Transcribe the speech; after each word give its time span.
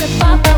goodbye. 0.00 0.49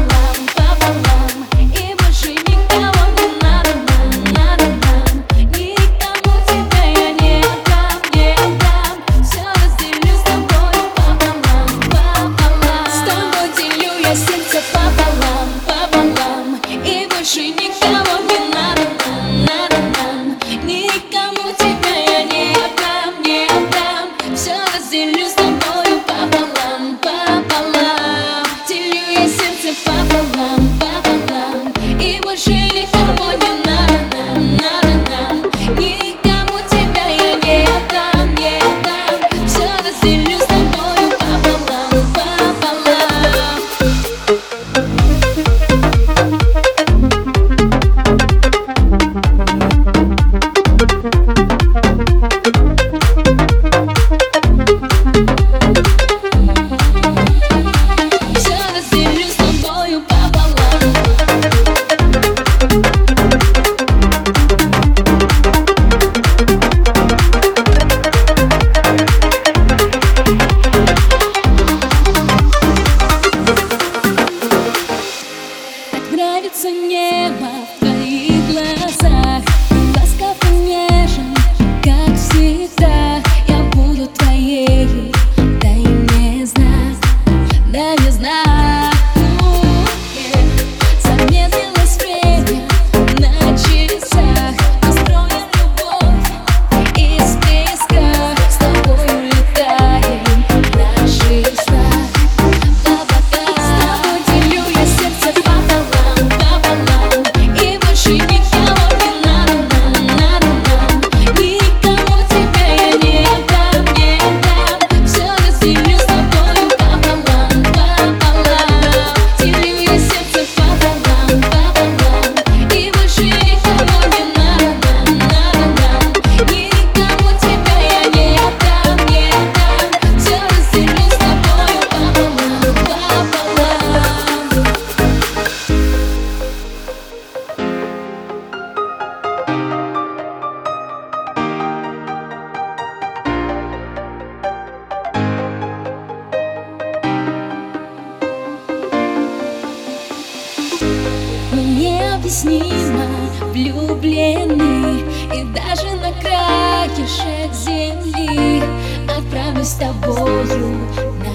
необъяснимо 152.22 153.04
влюблены 153.52 155.04
И 155.34 155.44
даже 155.44 155.90
на 155.96 156.12
краешек 156.20 157.52
земли. 157.52 158.62
Отправлюсь 159.08 159.68
с 159.68 159.74
тобою 159.74 160.78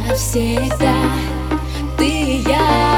навсегда. 0.08 0.96
Ты 1.98 2.06
и 2.06 2.44
я. 2.48 2.97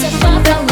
It's 0.00 0.14
a 0.14 0.20
bubble. 0.20 0.67